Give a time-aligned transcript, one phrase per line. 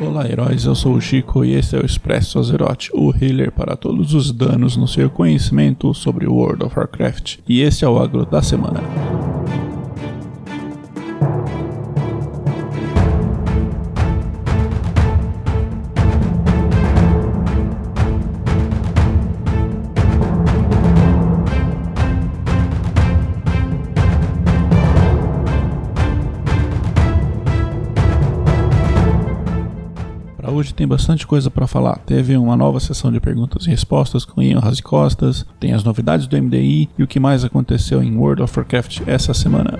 [0.00, 3.74] Olá, heróis, eu sou o Chico e esse é o Expresso Azeroth, o healer para
[3.74, 7.38] todos os danos no seu conhecimento sobre World of Warcraft.
[7.48, 8.80] E esse é o agro da semana.
[30.78, 31.98] Tem bastante coisa para falar.
[32.06, 36.40] Teve uma nova sessão de perguntas e respostas com Ian Costas, tem as novidades do
[36.40, 39.76] MDI e o que mais aconteceu em World of Warcraft essa semana.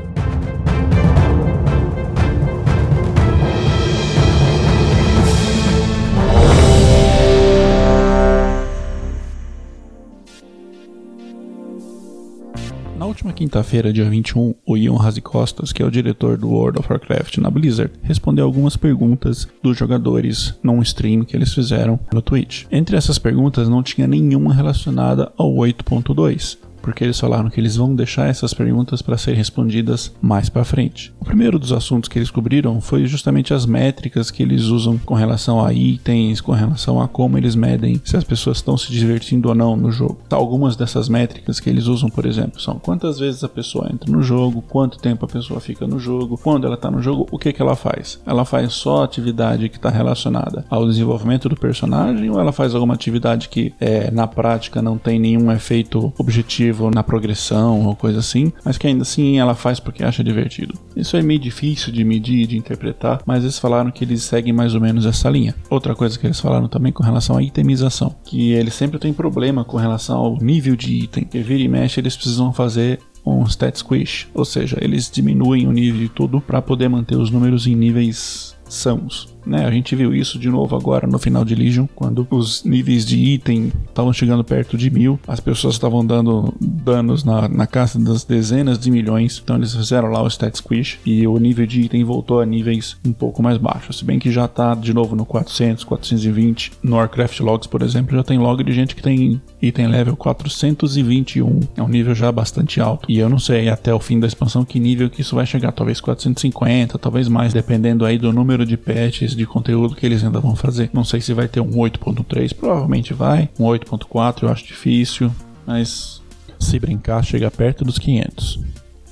[13.29, 17.39] Última quinta-feira, dia 21, o Ian Costas, que é o diretor do World of Warcraft
[17.39, 22.65] na Blizzard, respondeu algumas perguntas dos jogadores num stream que eles fizeram no Twitch.
[22.70, 27.94] Entre essas perguntas não tinha nenhuma relacionada ao 8.2 porque eles falaram que eles vão
[27.94, 31.12] deixar essas perguntas para serem respondidas mais para frente.
[31.20, 35.14] O primeiro dos assuntos que eles cobriram foi justamente as métricas que eles usam com
[35.14, 39.50] relação a itens, com relação a como eles medem se as pessoas estão se divertindo
[39.50, 40.19] ou não no jogo.
[40.30, 44.23] Algumas dessas métricas que eles usam, por exemplo, são quantas vezes a pessoa entra no
[44.23, 47.52] jogo, quanto tempo a pessoa fica no jogo, quando ela está no jogo, o que,
[47.52, 48.19] que ela faz?
[48.25, 52.95] Ela faz só atividade que está relacionada ao desenvolvimento do personagem ou ela faz alguma
[52.95, 58.53] atividade que é, na prática não tem nenhum efeito objetivo na progressão ou coisa assim,
[58.65, 60.75] mas que ainda assim ela faz porque acha divertido.
[60.97, 64.75] Isso é meio difícil de medir, de interpretar, mas eles falaram que eles seguem mais
[64.75, 65.55] ou menos essa linha.
[65.70, 69.65] Outra coisa que eles falaram também com relação à itemização, que eles sempre têm problema
[69.65, 71.25] com relação ao nível de item.
[71.25, 75.73] Que vira e mexe, eles precisam fazer um stat squish, ou seja, eles diminuem o
[75.73, 79.28] nível de tudo para poder manter os números em níveis sãos.
[79.48, 79.64] Né?
[79.64, 83.16] A gente viu isso de novo agora no final de Legion, quando os níveis de
[83.16, 88.24] item estavam chegando perto de mil, as pessoas estavam dando danos na, na casa das
[88.24, 92.05] dezenas de milhões, então eles fizeram lá o stat squish e o nível de item
[92.05, 95.24] voltou a níveis um pouco mais baixos, se bem que já está de novo no
[95.24, 96.73] 400, 420.
[96.83, 101.61] No Warcraft Logs, por exemplo, já tem log de gente que tem item level 421,
[101.77, 103.11] é um nível já bastante alto.
[103.11, 105.73] E eu não sei até o fim da expansão que nível que isso vai chegar,
[105.73, 110.41] talvez 450, talvez mais, dependendo aí do número de patches de conteúdo que eles ainda
[110.41, 110.91] vão fazer.
[110.92, 113.48] Não sei se vai ter um 8.3, provavelmente vai.
[113.58, 115.30] Um 8.4 eu acho difícil,
[115.67, 116.23] mas
[116.58, 118.61] se brincar chega perto dos 500.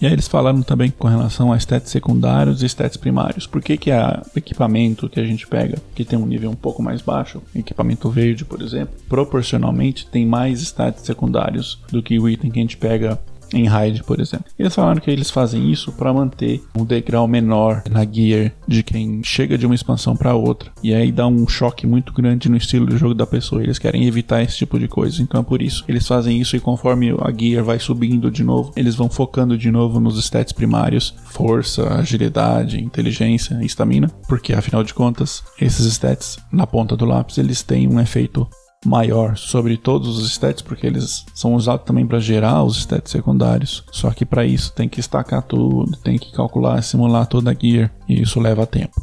[0.01, 3.47] E aí eles falaram também com relação a stats secundários e stats primários.
[3.47, 6.83] Por que, que a equipamento que a gente pega, que tem um nível um pouco
[6.83, 12.51] mais baixo, equipamento verde, por exemplo, proporcionalmente tem mais stats secundários do que o item
[12.51, 13.19] que a gente pega
[13.53, 14.47] em raid, por exemplo.
[14.59, 19.23] Eles falaram que eles fazem isso para manter um degrau menor na gear de quem
[19.23, 20.71] chega de uma expansão para outra.
[20.83, 23.62] E aí dá um choque muito grande no estilo de jogo da pessoa.
[23.62, 25.23] Eles querem evitar esse tipo de coisa.
[25.23, 25.84] Então é por isso.
[25.89, 29.71] Eles fazem isso e conforme a gear vai subindo de novo, eles vão focando de
[29.71, 34.09] novo nos stats primários: força, agilidade, inteligência estamina.
[34.28, 38.49] Porque afinal de contas, esses stats na ponta do lápis eles têm um efeito
[38.87, 43.85] maior sobre todos os stats, porque eles são usados também para gerar os stats secundários.
[43.91, 47.93] Só que para isso tem que estacar tudo, tem que calcular, simular toda a gear,
[48.09, 48.95] e isso leva tempo.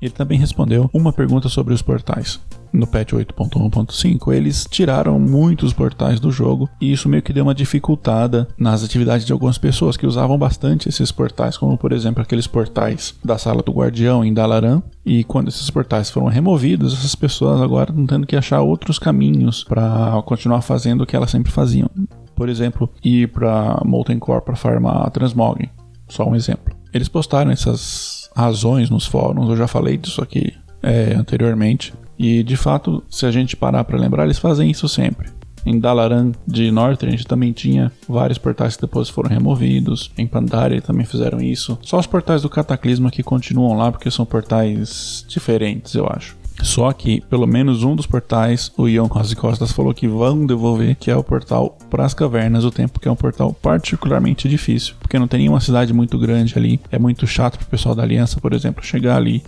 [0.00, 2.40] Ele também respondeu uma pergunta sobre os portais.
[2.72, 7.54] No patch 8.1.5, eles tiraram muitos portais do jogo e isso meio que deu uma
[7.54, 12.46] dificultada nas atividades de algumas pessoas que usavam bastante esses portais, como por exemplo aqueles
[12.46, 14.82] portais da sala do guardião em Dalaran.
[15.04, 19.64] E quando esses portais foram removidos, essas pessoas agora estão tendo que achar outros caminhos
[19.64, 21.88] para continuar fazendo o que elas sempre faziam.
[22.34, 25.68] Por exemplo, ir para Molten Core para farmar Transmog.
[26.08, 26.76] Só um exemplo.
[26.92, 30.52] Eles postaram essas razões nos fóruns, eu já falei disso aqui
[30.82, 31.92] é, anteriormente.
[32.18, 35.28] E de fato, se a gente parar para lembrar, eles fazem isso sempre.
[35.64, 40.10] Em Dalaran de Northrend também tinha vários portais que depois foram removidos.
[40.16, 41.78] Em Pandaria também fizeram isso.
[41.82, 46.36] Só os portais do Cataclisma que continuam lá porque são portais diferentes, eu acho.
[46.62, 50.96] Só que, pelo menos um dos portais, o Ion Rossi Costas falou que vão devolver,
[50.96, 54.94] que é o portal para as cavernas do tempo, que é um portal particularmente difícil,
[54.98, 56.80] porque não tem nenhuma cidade muito grande ali.
[56.90, 59.42] É muito chato para o pessoal da Aliança, por exemplo, chegar ali.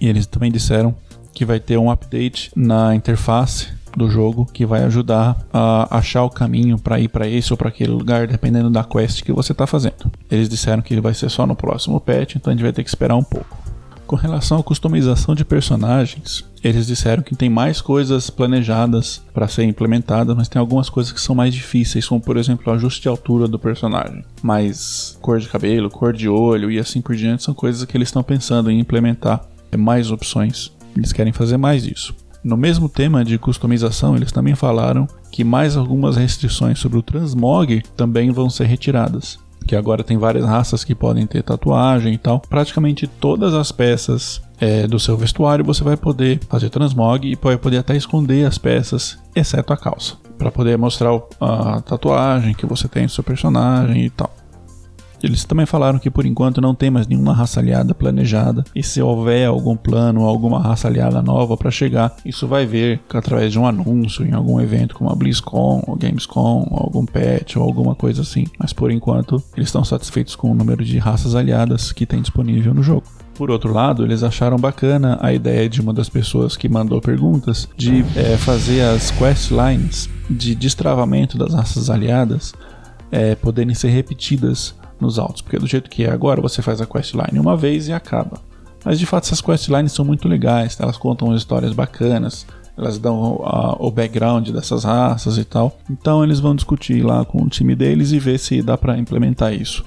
[0.00, 0.94] E eles também disseram
[1.32, 6.30] que vai ter um update na interface do jogo que vai ajudar a achar o
[6.30, 9.66] caminho para ir para esse ou para aquele lugar, dependendo da quest que você está
[9.66, 10.10] fazendo.
[10.30, 12.82] Eles disseram que ele vai ser só no próximo patch, então a gente vai ter
[12.82, 13.58] que esperar um pouco.
[14.06, 19.62] Com relação à customização de personagens, eles disseram que tem mais coisas planejadas para ser
[19.62, 23.08] implementadas, mas tem algumas coisas que são mais difíceis, como por exemplo o ajuste de
[23.08, 24.24] altura do personagem.
[24.42, 28.08] Mas cor de cabelo, cor de olho e assim por diante são coisas que eles
[28.08, 32.14] estão pensando em implementar mais opções Eles querem fazer mais disso.
[32.42, 37.82] No mesmo tema de customização, eles também falaram que mais algumas restrições sobre o transmog
[37.96, 39.38] também vão ser retiradas.
[39.66, 42.40] Que agora tem várias raças que podem ter tatuagem e tal.
[42.40, 47.56] Praticamente todas as peças é, do seu vestuário você vai poder fazer transmog e vai
[47.56, 52.88] poder até esconder as peças, exceto a calça, para poder mostrar a tatuagem que você
[52.88, 54.39] tem do seu personagem e tal.
[55.22, 59.00] Eles também falaram que por enquanto não tem mais nenhuma raça aliada planejada, e se
[59.02, 63.66] houver algum plano, alguma raça aliada nova para chegar, isso vai vir através de um
[63.66, 68.22] anúncio em algum evento como a BlizzCon, ou Gamescom, ou algum patch ou alguma coisa
[68.22, 68.46] assim.
[68.58, 72.74] Mas por enquanto, eles estão satisfeitos com o número de raças aliadas que tem disponível
[72.74, 73.04] no jogo.
[73.34, 77.66] Por outro lado, eles acharam bacana a ideia de uma das pessoas que mandou perguntas
[77.76, 82.52] de é, fazer as questlines de destravamento das raças aliadas
[83.10, 86.86] é, poderem ser repetidas nos autos, porque do jeito que é agora, você faz a
[86.86, 88.38] questline uma vez e acaba.
[88.84, 93.76] Mas de fato essas questlines são muito legais, elas contam histórias bacanas, elas dão a,
[93.78, 95.78] o background dessas raças e tal.
[95.90, 99.52] Então eles vão discutir lá com o time deles e ver se dá para implementar
[99.52, 99.84] isso.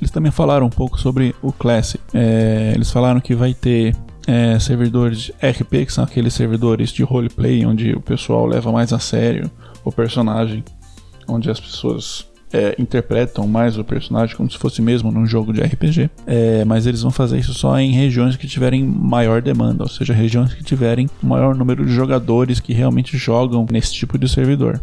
[0.00, 2.02] Eles também falaram um pouco sobre o Classic.
[2.14, 3.96] É, eles falaram que vai ter
[4.26, 8.98] é, servidores RP, que são aqueles servidores de roleplay, onde o pessoal leva mais a
[8.98, 9.50] sério
[9.84, 10.62] o personagem,
[11.26, 15.60] onde as pessoas é, interpretam mais o personagem como se fosse mesmo num jogo de
[15.60, 19.88] RPG, é, mas eles vão fazer isso só em regiões que tiverem maior demanda, ou
[19.88, 24.80] seja, regiões que tiverem maior número de jogadores que realmente jogam nesse tipo de servidor.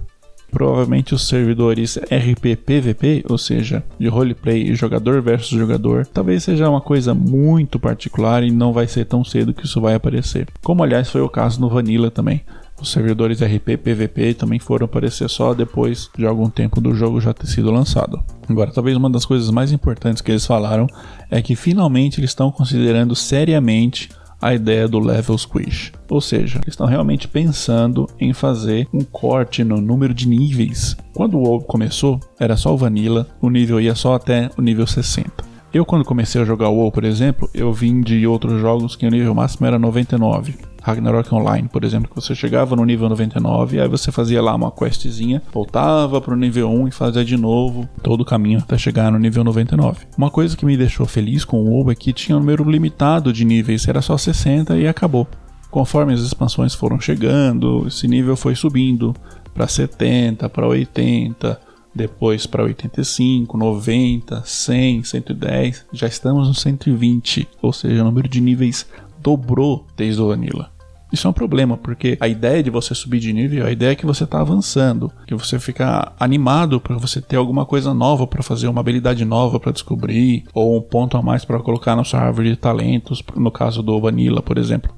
[0.52, 6.80] Provavelmente os servidores RP PVP, ou seja, de roleplay jogador versus jogador, talvez seja uma
[6.80, 10.48] coisa muito particular e não vai ser tão cedo que isso vai aparecer.
[10.62, 12.44] Como aliás foi o caso no Vanilla também.
[12.82, 17.34] Os servidores RP PVP também foram aparecer só depois de algum tempo do jogo já
[17.34, 18.22] ter sido lançado.
[18.50, 20.88] Agora, talvez uma das coisas mais importantes que eles falaram
[21.32, 24.10] é que finalmente eles estão considerando seriamente
[24.44, 25.94] a ideia do level squish.
[26.10, 30.98] Ou seja, eles estão realmente pensando em fazer um corte no número de níveis.
[31.14, 34.86] Quando o WoW começou, era só o Vanilla, o nível ia só até o nível
[34.86, 35.32] 60.
[35.74, 39.08] Eu, quando comecei a jogar o WoW, por exemplo, eu vim de outros jogos que
[39.08, 40.56] o nível máximo era 99.
[40.84, 44.54] Ragnarok Online, por exemplo, que você chegava no nível 99 e aí você fazia lá
[44.54, 49.10] uma questzinha, voltava pro nível 1 e fazia de novo todo o caminho até chegar
[49.10, 50.06] no nível 99.
[50.18, 53.32] Uma coisa que me deixou feliz com o WoW é que tinha um número limitado
[53.32, 55.26] de níveis, era só 60 e acabou.
[55.72, 59.16] Conforme as expansões foram chegando, esse nível foi subindo
[59.54, 61.60] para 70, para 80,
[61.96, 68.42] depois para 85, 90, 100, 110, já estamos no 120, ou seja, o número de
[68.42, 68.86] níveis
[69.22, 70.73] dobrou desde o Vanilla.
[71.14, 73.96] Isso é um problema, porque a ideia de você subir de nível, a ideia é
[73.96, 78.42] que você está avançando, que você fica animado para você ter alguma coisa nova para
[78.42, 82.20] fazer, uma habilidade nova para descobrir, ou um ponto a mais para colocar na sua
[82.20, 84.92] árvore de talentos, no caso do Vanilla, por exemplo.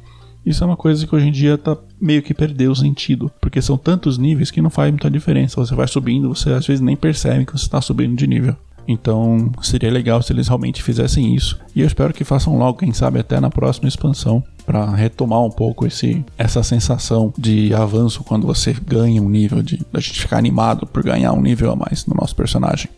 [0.46, 3.62] Isso é uma coisa que hoje em dia tá meio que perdeu o sentido, porque
[3.62, 5.58] são tantos níveis que não faz muita diferença.
[5.58, 8.56] Você vai subindo, você às vezes nem percebe que você está subindo de nível.
[8.88, 11.60] Então seria legal se eles realmente fizessem isso.
[11.76, 15.52] E eu espero que façam logo, quem sabe até na próxima expansão, para retomar um
[15.52, 20.38] pouco esse, essa sensação de avanço quando você ganha um nível, de a gente ficar
[20.38, 22.90] animado por ganhar um nível a mais no nosso personagem.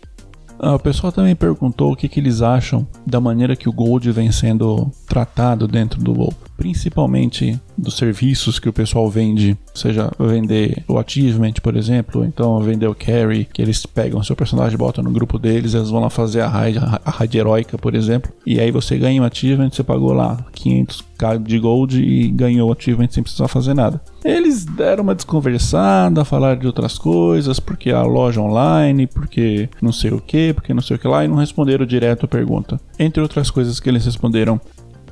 [0.59, 4.11] Ah, o pessoal também perguntou o que, que, eles acham da maneira que o Gold
[4.11, 10.83] vem sendo tratado dentro do WoW, principalmente dos serviços que o pessoal vende, seja vender
[10.87, 15.11] o achievement, por exemplo, então vender o carry, que eles pegam seu personagem, botam no
[15.11, 18.71] grupo deles, eles vão lá fazer a raid, a raid heróica, por exemplo, e aí
[18.71, 23.21] você ganha um achievement, você pagou lá 500k de gold e ganhou o achievement sem
[23.21, 24.01] precisar fazer nada.
[24.25, 30.11] Eles deram uma desconversada, falaram de outras coisas, porque a loja online, porque não sei
[30.11, 32.79] o que, porque não sei o que lá, e não responderam direto a pergunta.
[32.97, 34.59] Entre outras coisas que eles responderam,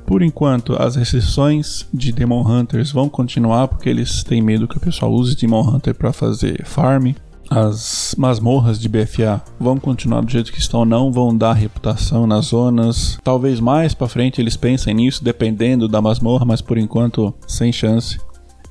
[0.06, 4.80] por enquanto, as restrições de Demon Hunters vão continuar porque eles têm medo que o
[4.80, 7.12] pessoal use Demon Hunter para fazer farm.
[7.50, 12.46] As masmorras de BFA vão continuar do jeito que estão, não vão dar reputação nas
[12.46, 13.18] zonas.
[13.22, 18.18] Talvez mais para frente eles pensem nisso, dependendo da masmorra, mas por enquanto sem chance.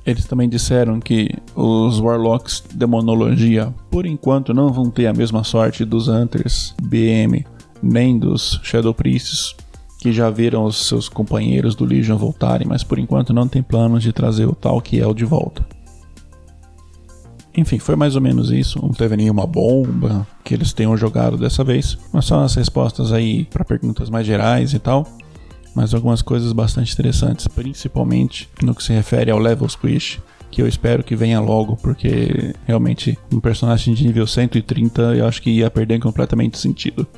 [0.04, 5.84] Eles também disseram que os Warlocks Demonologia, por enquanto, não vão ter a mesma sorte
[5.84, 7.44] dos Hunters BM
[7.82, 9.54] nem dos Shadow Priests
[10.06, 14.04] que já viram os seus companheiros do Legion voltarem, mas por enquanto não tem planos
[14.04, 15.66] de trazer o tal que é o de volta.
[17.56, 18.80] Enfim, foi mais ou menos isso.
[18.80, 21.98] Não teve nenhuma bomba que eles tenham jogado dessa vez.
[22.12, 25.08] Mas só as respostas aí para perguntas mais gerais e tal.
[25.74, 30.20] Mas algumas coisas bastante interessantes, principalmente no que se refere ao level squish,
[30.52, 35.42] que eu espero que venha logo, porque realmente um personagem de nível 130 eu acho
[35.42, 37.08] que ia perder completamente sentido.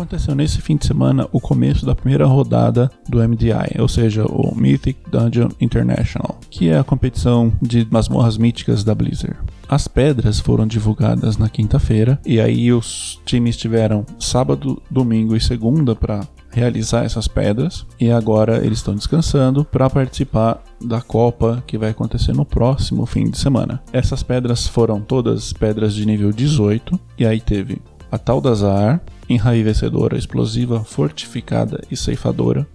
[0.00, 4.54] Aconteceu nesse fim de semana o começo da primeira rodada do MDI, ou seja, o
[4.56, 9.36] Mythic Dungeon International, que é a competição de masmorras míticas da Blizzard.
[9.68, 15.94] As pedras foram divulgadas na quinta-feira e aí os times tiveram sábado, domingo e segunda
[15.94, 21.90] para realizar essas pedras e agora eles estão descansando para participar da Copa que vai
[21.90, 23.82] acontecer no próximo fim de semana.
[23.92, 29.00] Essas pedras foram todas pedras de nível 18 e aí teve a Taldazar,
[29.30, 32.66] enraivecedora, explosiva, fortificada e ceifadora,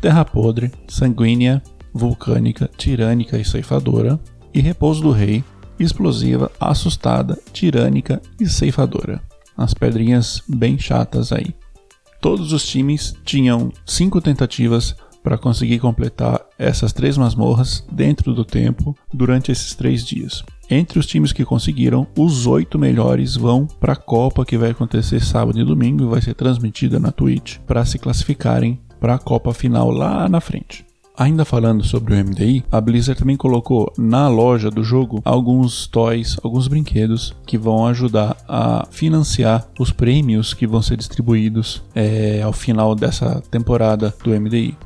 [0.00, 1.60] terra podre, sanguínea,
[1.92, 4.18] vulcânica, tirânica e ceifadora,
[4.54, 5.44] e repouso do rei,
[5.78, 9.20] explosiva, assustada, tirânica e ceifadora.
[9.56, 11.54] As pedrinhas bem chatas aí.
[12.20, 18.96] Todos os times tinham cinco tentativas para conseguir completar essas três masmorras dentro do tempo
[19.12, 20.44] durante esses três dias.
[20.68, 25.20] Entre os times que conseguiram, os oito melhores vão para a Copa que vai acontecer
[25.20, 29.54] sábado e domingo e vai ser transmitida na Twitch para se classificarem para a Copa
[29.54, 30.84] final lá na frente.
[31.18, 36.36] Ainda falando sobre o MDI, a Blizzard também colocou na loja do jogo alguns toys,
[36.42, 42.52] alguns brinquedos que vão ajudar a financiar os prêmios que vão ser distribuídos é, ao
[42.52, 44.76] final dessa temporada do MDI.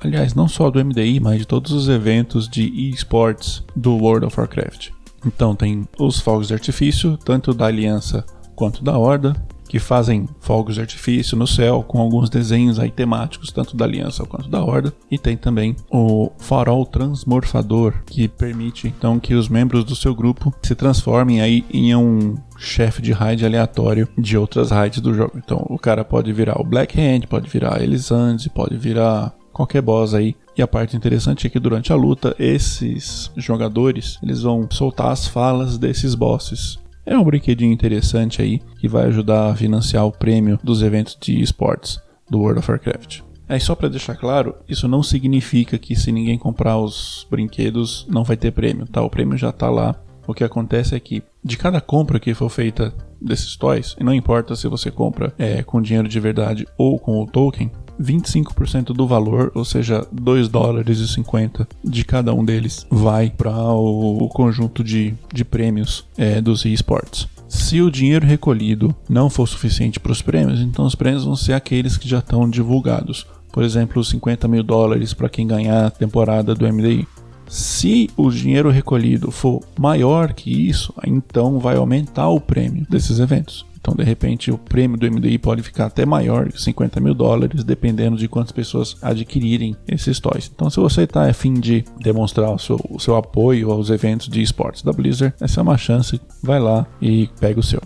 [0.00, 4.38] Aliás, não só do MDI, mas de todos os eventos de esports do World of
[4.38, 4.90] Warcraft.
[5.24, 8.24] Então tem os fogos de artifício, tanto da Aliança
[8.54, 9.34] quanto da Horda,
[9.70, 14.24] que fazem fogos de artifício no céu com alguns desenhos aí temáticos, tanto da Aliança
[14.24, 14.92] quanto da Horda.
[15.08, 20.52] E tem também o farol transmorfador, que permite então que os membros do seu grupo
[20.60, 25.34] se transformem aí em um chefe de raid aleatório de outras raids do jogo.
[25.36, 30.14] Então o cara pode virar o Black Hand, pode virar Elisande, pode virar qualquer boss
[30.14, 30.34] aí.
[30.56, 35.26] E a parte interessante é que durante a luta, esses jogadores eles vão soltar as
[35.26, 36.78] falas desses bosses.
[37.04, 41.40] É um brinquedinho interessante aí que vai ajudar a financiar o prêmio dos eventos de
[41.40, 43.20] esportes do World of Warcraft.
[43.48, 48.22] É só para deixar claro, isso não significa que se ninguém comprar os brinquedos não
[48.22, 49.02] vai ter prêmio, tá?
[49.02, 49.96] O prêmio já tá lá.
[50.26, 54.14] O que acontece é que de cada compra que for feita desses toys, e não
[54.14, 59.06] importa se você compra é, com dinheiro de verdade ou com o token, 25% do
[59.06, 64.28] valor, ou seja, 2 dólares e 50 de cada um deles, vai para o, o,
[64.28, 67.28] conjunto de, de prêmios é, dos esportes.
[67.48, 71.52] Se o dinheiro recolhido não for suficiente para os prêmios, então os prêmios vão ser
[71.52, 73.26] aqueles que já estão divulgados.
[73.52, 77.06] Por exemplo, 50 mil dólares para quem ganhar a temporada do MDI.
[77.48, 83.66] Se o dinheiro recolhido for maior que isso, então vai aumentar o prêmio desses eventos.
[83.80, 88.16] Então, de repente, o prêmio do MDI pode ficar até maior, 50 mil dólares, dependendo
[88.16, 90.50] de quantas pessoas adquirirem esses toys.
[90.54, 94.28] Então, se você está a fim de demonstrar o seu, o seu apoio aos eventos
[94.28, 96.20] de esportes da Blizzard, essa é uma chance.
[96.42, 97.80] Vai lá e pega o seu.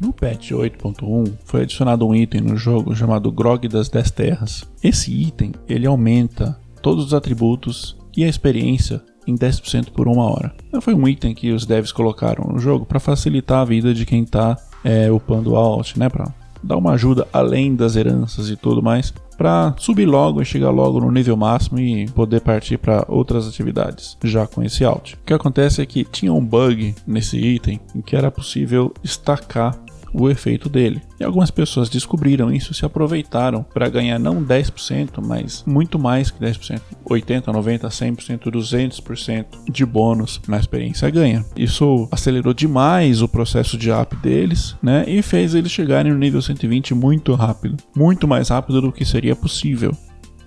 [0.00, 4.64] No patch 8.1 foi adicionado um item no jogo chamado Grog das 10 Terras.
[4.82, 10.54] Esse item ele aumenta todos os atributos e a experiência em 10% por uma hora.
[10.80, 14.22] Foi um item que os devs colocaram no jogo para facilitar a vida de quem
[14.22, 16.08] está é, upando alt, né?
[16.08, 16.32] Para
[16.62, 21.00] dar uma ajuda além das heranças e tudo mais, para subir logo e chegar logo
[21.00, 25.14] no nível máximo e poder partir para outras atividades já com esse alt.
[25.14, 29.78] O que acontece é que tinha um bug nesse item em que era possível estacar
[30.12, 31.02] o efeito dele.
[31.18, 36.30] E algumas pessoas descobriram isso e se aproveitaram para ganhar não 10%, mas muito mais
[36.30, 41.44] que 10%, 80, 90, 100%, 200% de bônus na experiência ganha.
[41.56, 45.04] Isso acelerou demais o processo de up deles, né?
[45.06, 49.36] E fez eles chegarem no nível 120 muito rápido, muito mais rápido do que seria
[49.36, 49.92] possível.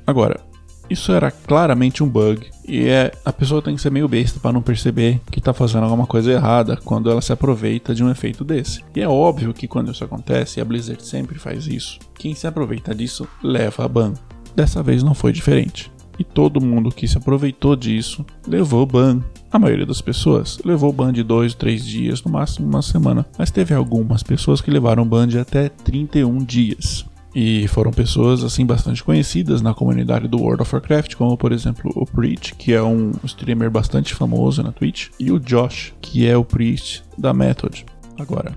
[0.06, 0.51] Agora,
[0.92, 4.52] isso era claramente um bug e é, a pessoa tem que ser meio besta para
[4.52, 8.44] não perceber que está fazendo alguma coisa errada quando ela se aproveita de um efeito
[8.44, 8.84] desse.
[8.96, 12.46] E é óbvio que quando isso acontece, e a Blizzard sempre faz isso, quem se
[12.46, 14.14] aproveita disso leva a ban.
[14.56, 15.92] Dessa vez não foi diferente.
[16.20, 19.22] E todo mundo que se aproveitou disso levou ban.
[19.52, 23.26] A maioria das pessoas levou ban de 2, 3 dias, no máximo uma semana.
[23.38, 27.06] Mas teve algumas pessoas que levaram ban de até 31 dias.
[27.34, 31.92] E foram pessoas assim bastante conhecidas na comunidade do World of Warcraft, como por exemplo
[31.96, 36.36] o Preach, que é um streamer bastante famoso na Twitch, e o Josh, que é
[36.36, 37.86] o Priest da Method.
[38.20, 38.52] Agora,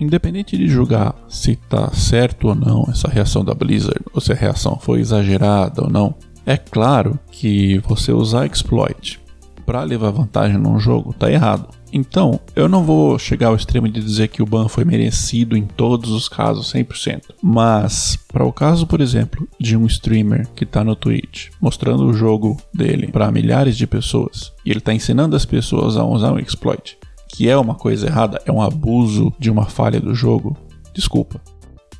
[0.00, 4.36] independente de julgar se tá certo ou não essa reação da Blizzard, ou se a
[4.36, 6.14] reação foi exagerada ou não,
[6.46, 9.20] é claro que você usar exploit
[9.66, 11.68] para levar vantagem num jogo tá errado.
[11.92, 15.64] Então, eu não vou chegar ao extremo de dizer que o ban foi merecido em
[15.64, 20.84] todos os casos 100%, mas para o caso, por exemplo, de um streamer que está
[20.84, 25.46] no Twitch mostrando o jogo dele para milhares de pessoas e ele está ensinando as
[25.46, 29.66] pessoas a usar um exploit que é uma coisa errada, é um abuso de uma
[29.66, 30.56] falha do jogo,
[30.94, 31.40] desculpa,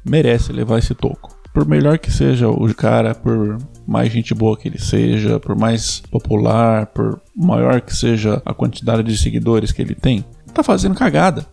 [0.05, 1.39] merece levar esse toco.
[1.53, 6.03] Por melhor que seja o cara, por mais gente boa que ele seja, por mais
[6.11, 11.47] popular, por maior que seja a quantidade de seguidores que ele tem, tá fazendo cagada.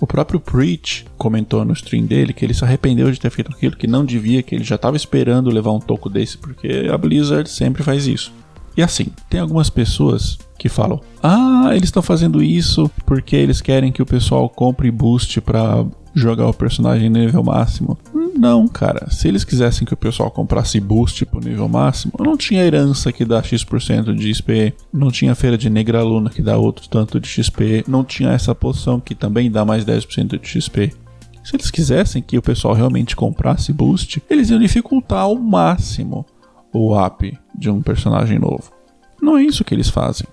[0.00, 3.76] O próprio Preach comentou no stream dele que ele se arrependeu de ter feito aquilo,
[3.76, 7.48] que não devia, que ele já estava esperando levar um toco desse, porque a Blizzard
[7.48, 8.32] sempre faz isso.
[8.76, 13.92] E assim, tem algumas pessoas que falam: "Ah, eles estão fazendo isso porque eles querem
[13.92, 17.96] que o pessoal compre boost para jogar o personagem no nível máximo".
[18.36, 19.10] Não, cara.
[19.10, 23.24] Se eles quisessem que o pessoal comprasse boost pro nível máximo, não tinha herança que
[23.24, 27.28] dá X% de XP, não tinha feira de Negra Luna que dá outro tanto de
[27.28, 30.92] XP, não tinha essa poção que também dá mais 10% de XP.
[31.42, 36.26] Se eles quisessem que o pessoal realmente comprasse boost, eles iam dificultar ao máximo
[36.72, 38.70] o up de um personagem novo.
[39.22, 40.26] Não é isso que eles fazem.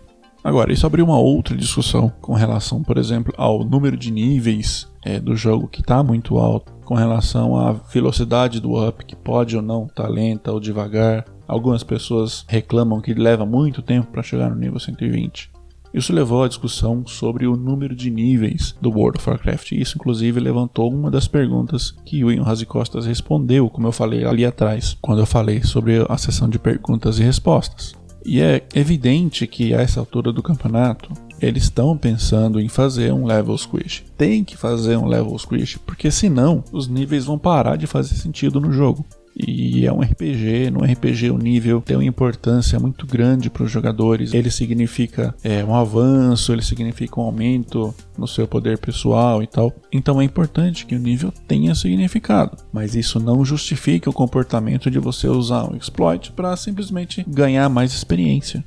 [0.43, 5.19] Agora, isso abriu uma outra discussão com relação, por exemplo, ao número de níveis é,
[5.19, 9.61] do jogo que está muito alto, com relação à velocidade do up, que pode ou
[9.61, 11.25] não estar tá lenta ou devagar.
[11.47, 15.51] Algumas pessoas reclamam que leva muito tempo para chegar no nível 120.
[15.93, 19.73] Isso levou à discussão sobre o número de níveis do World of Warcraft.
[19.73, 24.43] Isso, inclusive, levantou uma das perguntas que o Ian Costas respondeu, como eu falei ali
[24.43, 27.93] atrás, quando eu falei sobre a sessão de perguntas e respostas.
[28.25, 31.11] E é evidente que a essa altura do campeonato
[31.45, 34.03] eles estão pensando em fazer um level squish.
[34.17, 38.59] Tem que fazer um level squish, porque senão os níveis vão parar de fazer sentido
[38.59, 39.05] no jogo.
[39.35, 43.71] E é um RPG, no RPG o nível tem uma importância muito grande para os
[43.71, 44.33] jogadores.
[44.33, 49.73] Ele significa é, um avanço, ele significa um aumento no seu poder pessoal e tal.
[49.91, 52.57] Então é importante que o nível tenha significado.
[52.71, 57.91] Mas isso não justifica o comportamento de você usar um exploit para simplesmente ganhar mais
[57.93, 58.63] experiência.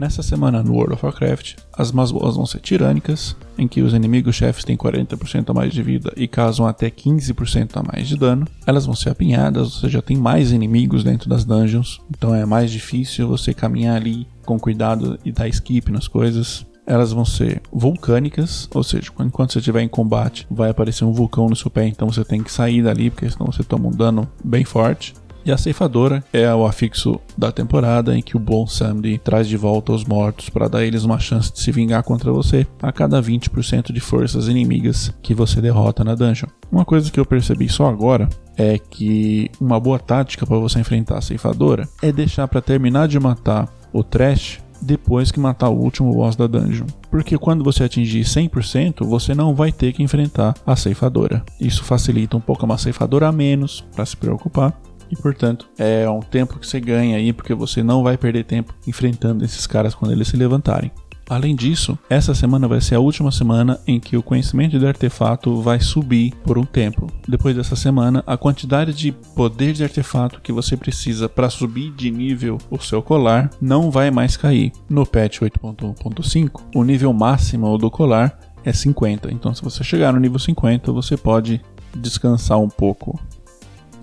[0.00, 4.34] Nessa semana no World of Warcraft, as masmorras vão ser tirânicas, em que os inimigos
[4.34, 8.46] chefes têm 40% a mais de vida e causam até 15% a mais de dano.
[8.66, 12.70] Elas vão ser apinhadas, ou seja, tem mais inimigos dentro das dungeons, então é mais
[12.70, 16.64] difícil você caminhar ali com cuidado e dar skip nas coisas.
[16.86, 21.46] Elas vão ser vulcânicas, ou seja, enquanto você estiver em combate, vai aparecer um vulcão
[21.46, 24.26] no seu pé, então você tem que sair dali, porque senão você toma um dano
[24.42, 25.12] bem forte.
[25.44, 29.56] E a ceifadora é o afixo da temporada em que o bom Samdi traz de
[29.56, 33.22] volta os mortos para dar eles uma chance de se vingar contra você a cada
[33.22, 36.48] 20% de forças inimigas que você derrota na dungeon.
[36.70, 41.18] Uma coisa que eu percebi só agora é que uma boa tática para você enfrentar
[41.18, 46.12] a ceifadora é deixar para terminar de matar o trash depois que matar o último
[46.12, 46.86] boss da dungeon.
[47.10, 51.42] Porque quando você atingir 100%, você não vai ter que enfrentar a ceifadora.
[51.60, 54.78] Isso facilita um pouco uma ceifadora a menos para se preocupar
[55.10, 58.74] e portanto é um tempo que você ganha aí porque você não vai perder tempo
[58.86, 60.90] enfrentando esses caras quando eles se levantarem.
[61.30, 65.62] Além disso, essa semana vai ser a última semana em que o conhecimento do artefato
[65.62, 67.06] vai subir por um tempo.
[67.28, 72.10] Depois dessa semana, a quantidade de poder de artefato que você precisa para subir de
[72.10, 74.72] nível o seu colar não vai mais cair.
[74.88, 79.32] No patch 8.1.5, o nível máximo do colar é 50.
[79.32, 81.60] Então, se você chegar no nível 50, você pode
[81.96, 83.20] descansar um pouco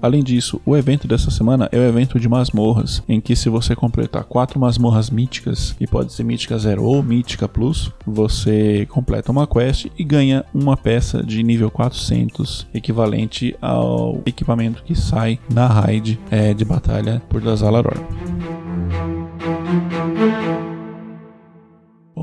[0.02, 3.76] Além disso, o evento dessa semana é o evento de masmorras, em que se você
[3.76, 9.48] completar quatro masmorras míticas, e pode ser mítica 0 ou mítica plus, você completa uma
[9.48, 16.20] quest e ganha uma peça de nível 400, equivalente ao equipamento que sai na raid
[16.30, 17.98] é, de batalha por Dazalaror.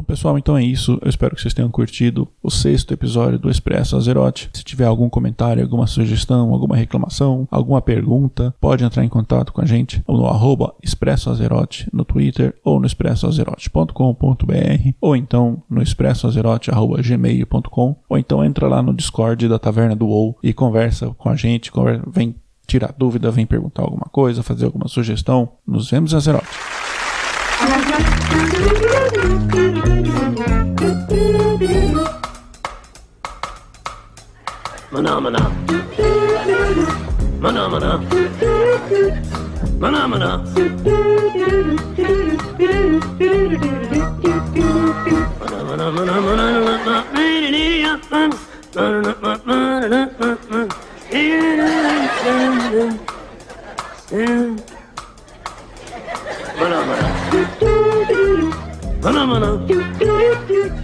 [0.04, 0.96] Pessoal, então é isso.
[1.02, 4.50] Eu espero que vocês tenham curtido o sexto episódio do Expresso Azerote.
[4.52, 9.60] Se tiver algum comentário, alguma sugestão, alguma reclamação, alguma pergunta, pode entrar em contato com
[9.60, 17.96] a gente no arroba Expresso Azerote no Twitter ou no expressoazerote.com.br ou então no expressoazerote.gmail.com
[18.08, 21.70] ou então entra lá no Discord da Taverna do WoW e conversa com a gente,
[22.06, 22.34] vem
[22.66, 25.52] tirar dúvida, vem perguntar alguma coisa, fazer alguma sugestão.
[25.66, 26.14] Nos vemos
[34.94, 35.38] Mına mına.
[37.40, 38.00] Mına mına.
[39.80, 40.36] Mına mına.
[45.40, 48.32] Mına mına mına mına beni yapman.
[48.74, 49.14] Mına
[56.86, 57.08] mına.
[59.02, 60.83] Mına mına.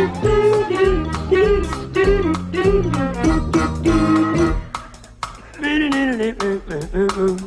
[6.93, 7.40] Mm-mm.